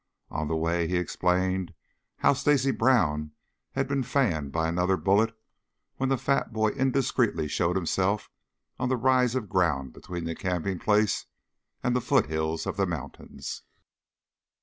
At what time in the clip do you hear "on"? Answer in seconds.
0.31-0.47, 8.79-8.89